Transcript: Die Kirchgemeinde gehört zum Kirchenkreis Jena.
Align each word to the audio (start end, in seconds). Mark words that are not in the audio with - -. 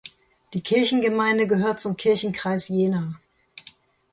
Die 0.55 0.63
Kirchgemeinde 0.63 1.45
gehört 1.45 1.79
zum 1.79 1.95
Kirchenkreis 1.95 2.69
Jena. 2.69 3.19